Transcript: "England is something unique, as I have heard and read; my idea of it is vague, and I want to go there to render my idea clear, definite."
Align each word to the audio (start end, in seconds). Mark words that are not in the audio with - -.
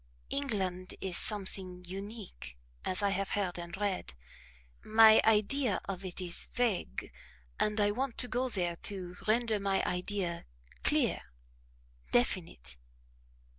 "England 0.31 0.95
is 0.99 1.15
something 1.15 1.85
unique, 1.85 2.57
as 2.83 3.03
I 3.03 3.09
have 3.09 3.29
heard 3.37 3.59
and 3.59 3.77
read; 3.77 4.15
my 4.83 5.21
idea 5.23 5.79
of 5.85 6.03
it 6.03 6.19
is 6.19 6.47
vague, 6.55 7.11
and 7.59 7.79
I 7.79 7.91
want 7.91 8.17
to 8.17 8.27
go 8.27 8.49
there 8.49 8.77
to 8.77 9.17
render 9.27 9.59
my 9.59 9.83
idea 9.87 10.45
clear, 10.83 11.21
definite." 12.11 12.77